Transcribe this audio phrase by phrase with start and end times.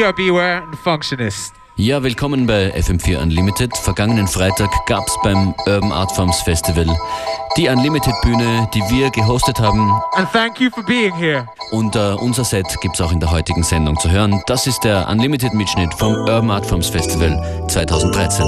[0.00, 1.52] We are Beware and Functionist.
[1.76, 3.76] Ja, willkommen bei FM4 Unlimited.
[3.76, 6.86] Vergangenen Freitag gab es beim Urban Art Forms Festival
[7.58, 9.90] die Unlimited Bühne, die wir gehostet haben.
[10.14, 11.46] And thank you for being here.
[11.72, 14.40] Und uh, unser Set gibt es auch in der heutigen Sendung zu hören.
[14.46, 18.46] Das ist der Unlimited Mitschnitt vom Urban Art Forms Festival 2013.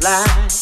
[0.00, 0.59] slide.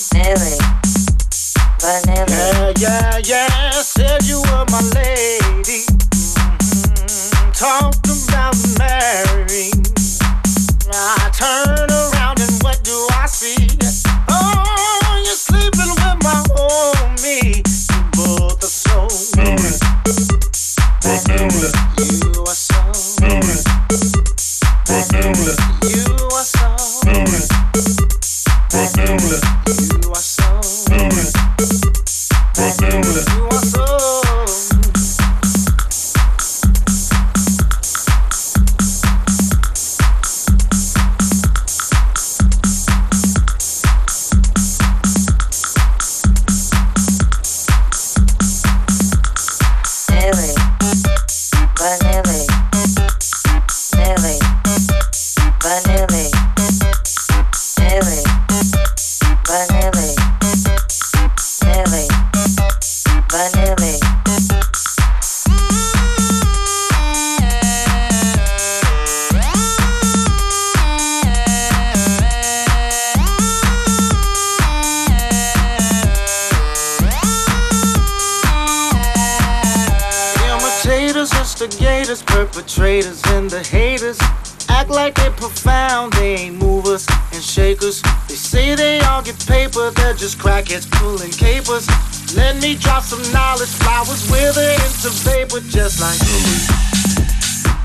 [91.48, 91.88] papers.
[92.36, 93.72] Let me drop some knowledge.
[93.80, 96.58] Flowers wither into vapor, just like Nelly,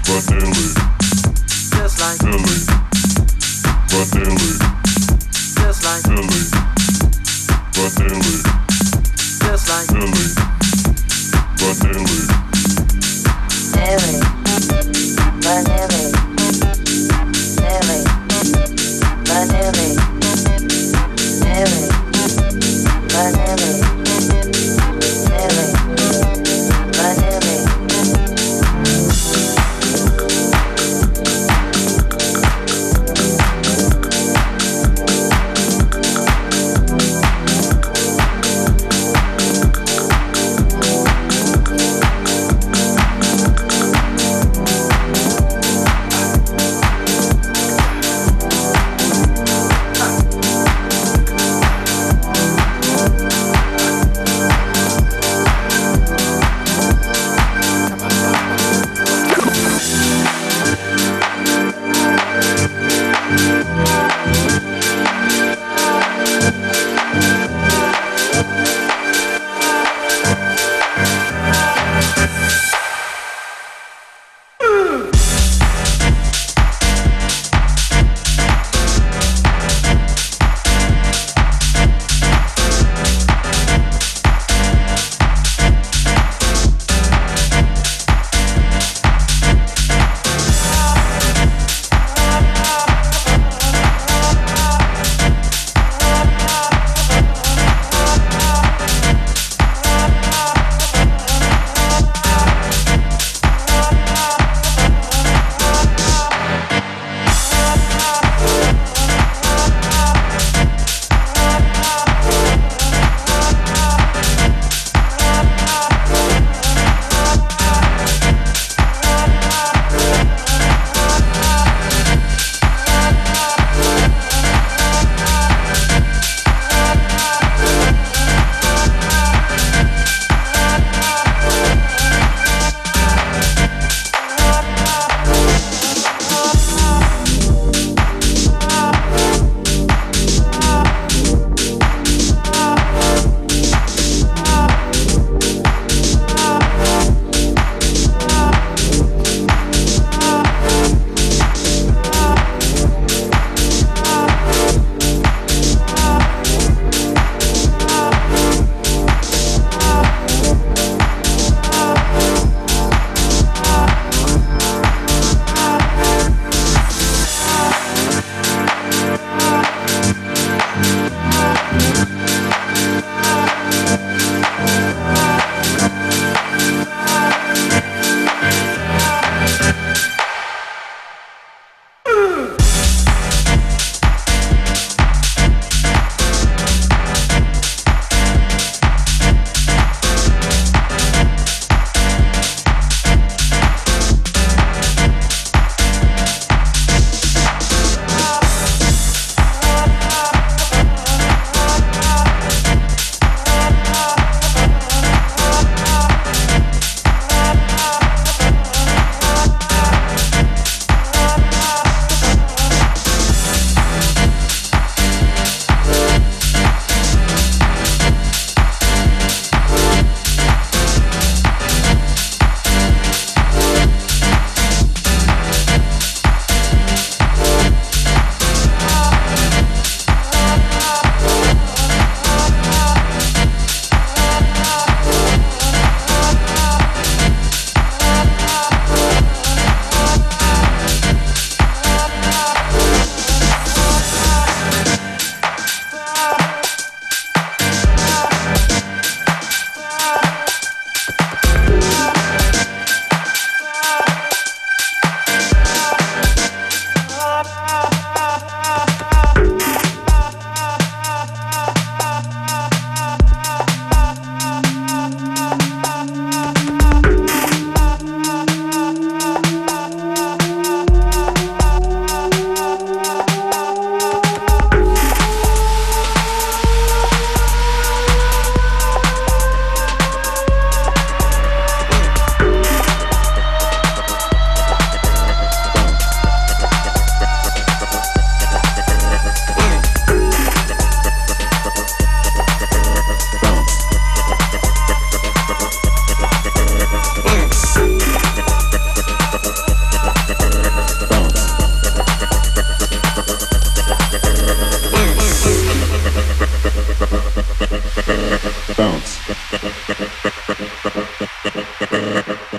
[0.07, 0.67] but Nelly,
[1.71, 2.59] just like Nelly,
[3.91, 4.51] but Nelly,
[5.59, 6.43] just like Nelly,
[7.75, 8.35] but Nelly,
[9.43, 10.25] just like Nelly,
[11.59, 12.19] but Nelly,
[13.75, 14.19] Nelly,
[15.41, 16.12] but Nelly.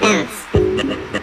[0.05, 1.11] dance.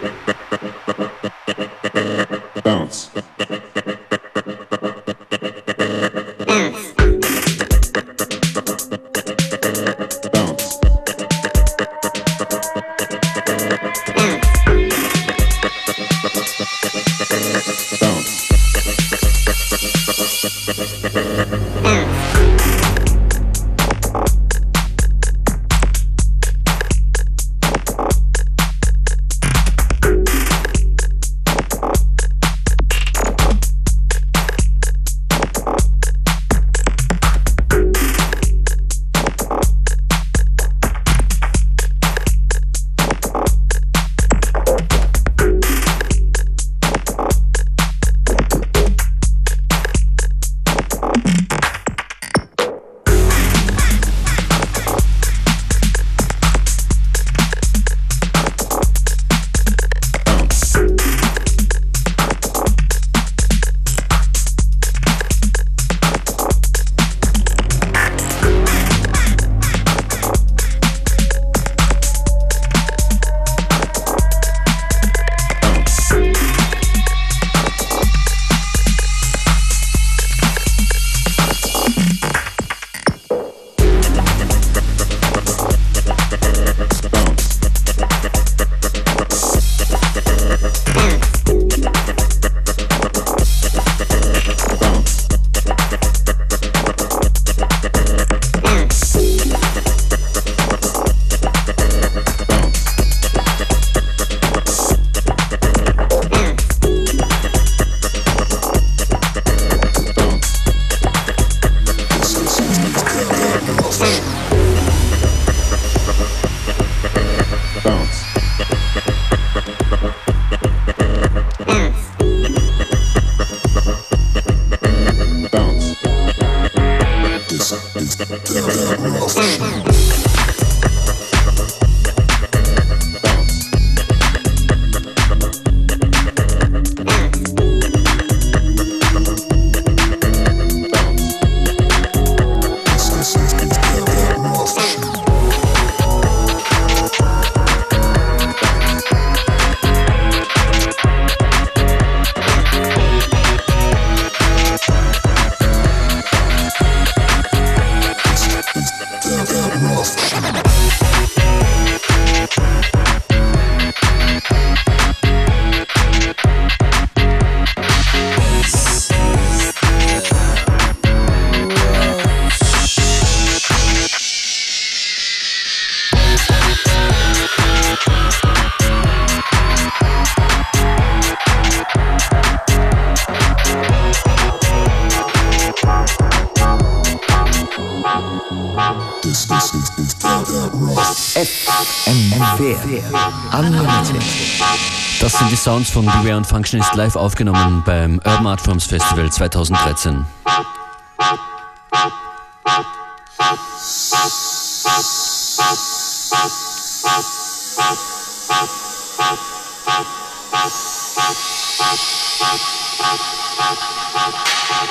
[195.72, 200.26] Sounds von Beware und Functionist live aufgenommen beim Urban Art Forms Festival 2013.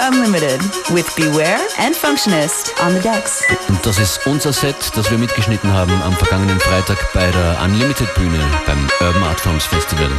[0.00, 3.42] Unlimited with Beware and Functionist on the decks.
[3.68, 8.12] Und das ist unser Set, das wir mitgeschnitten haben am vergangenen Freitag bei der Unlimited
[8.14, 10.10] Bühne beim Urban Art Artforms Festival.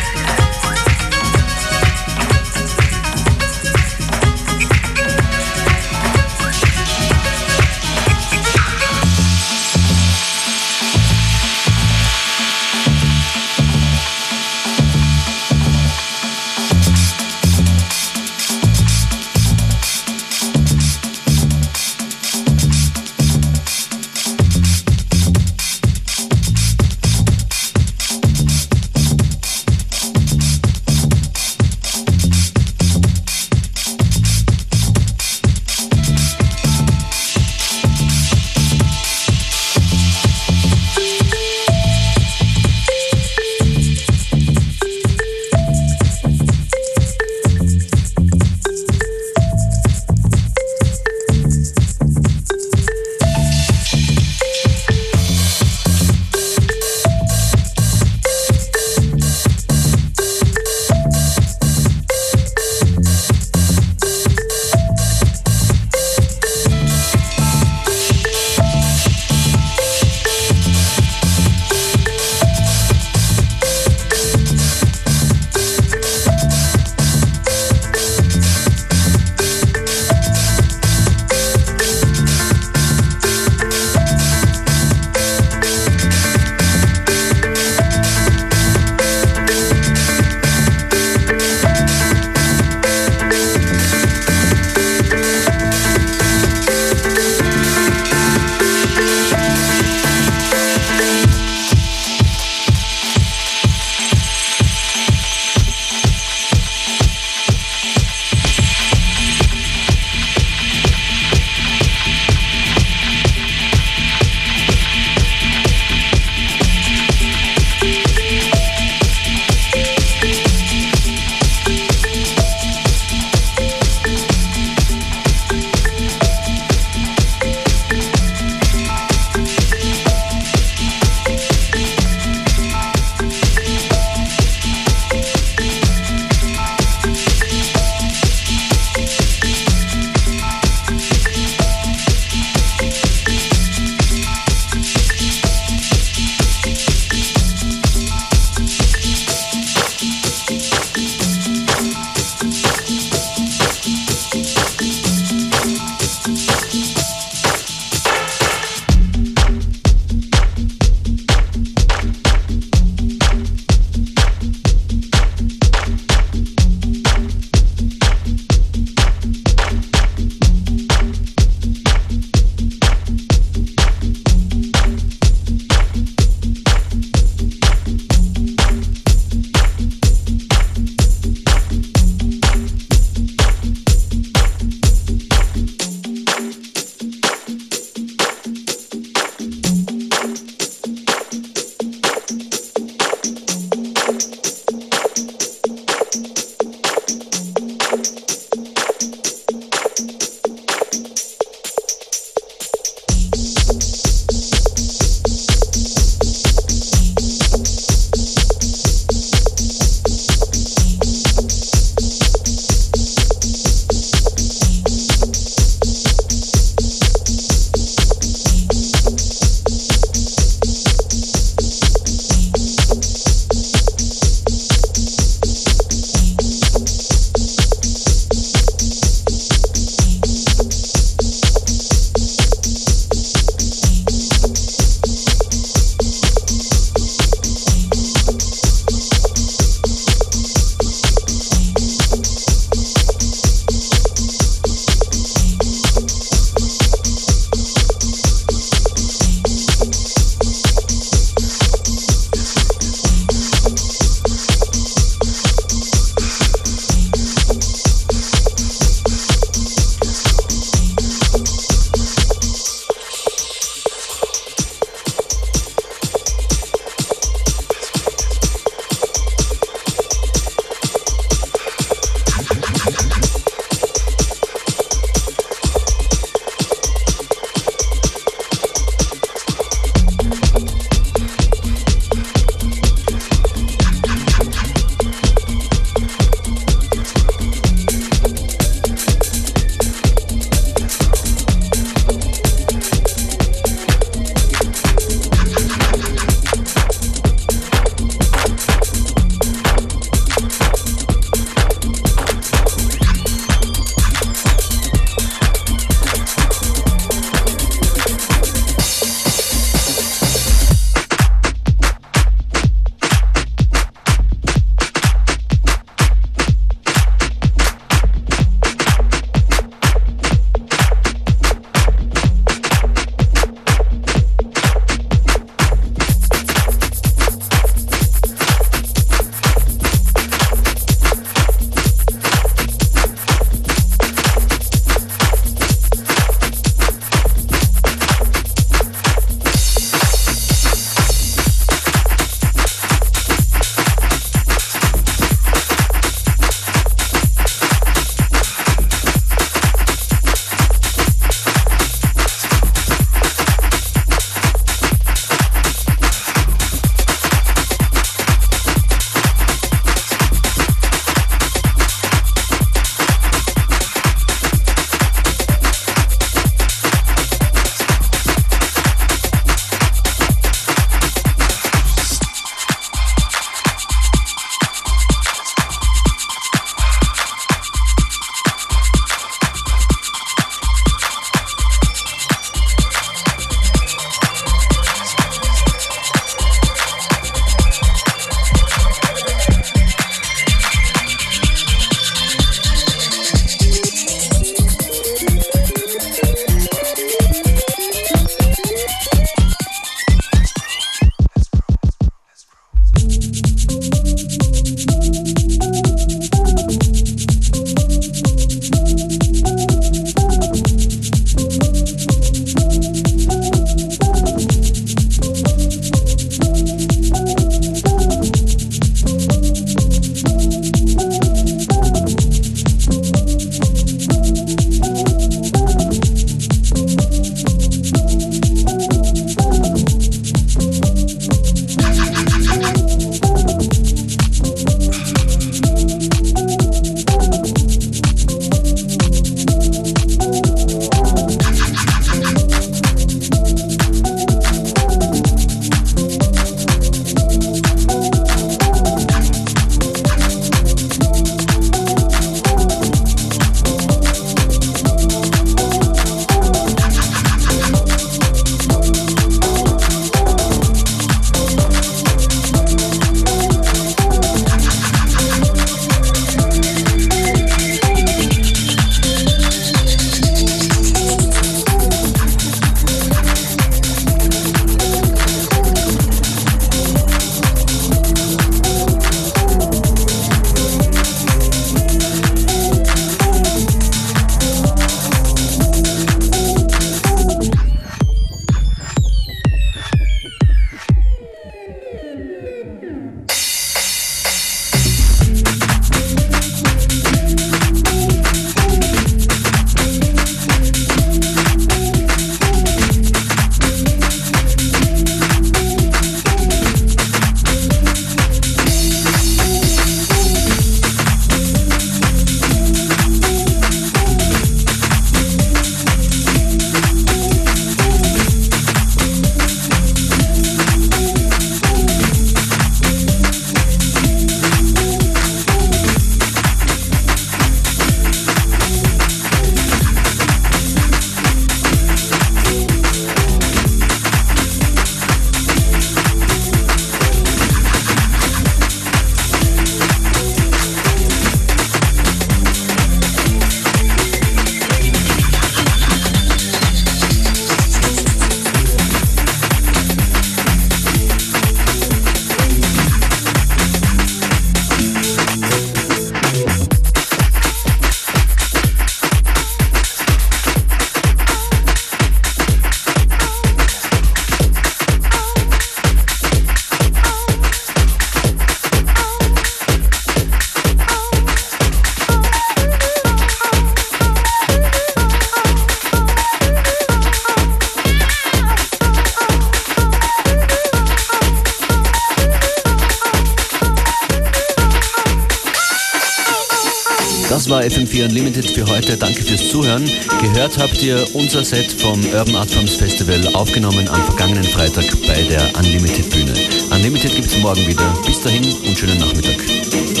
[587.51, 588.95] War FM4 Unlimited für heute.
[588.95, 589.83] Danke fürs Zuhören.
[590.21, 595.21] Gehört habt ihr unser Set vom Urban Art Forms Festival, aufgenommen am vergangenen Freitag bei
[595.23, 596.33] der Unlimited Bühne.
[596.73, 597.93] Unlimited gibt es morgen wieder.
[598.05, 600.00] Bis dahin und schönen Nachmittag.